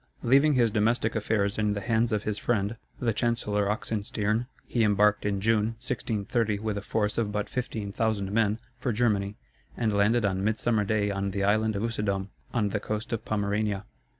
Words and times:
Leaving 0.23 0.53
his 0.53 0.71
domestic 0.71 1.15
affairs 1.15 1.59
in 1.59 1.73
the 1.73 1.79
hands 1.79 2.11
of 2.11 2.23
his 2.23 2.39
friend, 2.39 2.75
the 2.99 3.13
Chancellor 3.13 3.67
Oxenstiern, 3.69 4.47
he 4.65 4.83
embarked 4.83 5.27
in 5.27 5.39
June, 5.39 5.75
1630, 5.77 6.57
with 6.57 6.75
a 6.75 6.81
force 6.81 7.19
of 7.19 7.31
but 7.31 7.47
fifteen 7.47 7.91
thousand 7.91 8.31
men, 8.31 8.57
for 8.79 8.91
Germany, 8.91 9.35
and 9.77 9.93
landed 9.93 10.25
on 10.25 10.43
midsummer 10.43 10.83
day 10.85 11.11
on 11.11 11.29
the 11.29 11.43
island 11.43 11.75
of 11.75 11.83
Usedom, 11.83 12.31
on 12.51 12.69
the 12.69 12.79
coast 12.79 13.13
of 13.13 13.23
Pomerania. 13.25 13.85